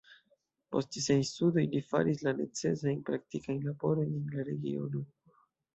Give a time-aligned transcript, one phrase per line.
[0.75, 5.07] Post siaj studoj li faris la necesajn praktikajn laborojn en la regiono.